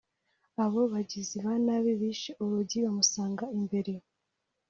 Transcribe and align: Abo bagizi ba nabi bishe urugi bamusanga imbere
Abo 0.63 0.81
bagizi 0.93 1.37
ba 1.45 1.53
nabi 1.65 1.91
bishe 2.01 2.31
urugi 2.43 2.77
bamusanga 2.85 3.45
imbere 3.57 3.93